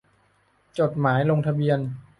[0.79, 1.79] จดหมายลงทะเบียน